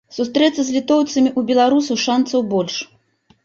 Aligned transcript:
Сустрэцца 0.17 0.61
з 0.69 0.73
літоўцамі 0.77 1.29
ў 1.31 1.41
беларусаў 1.51 2.03
шанцаў 2.07 2.49
больш. 2.59 2.83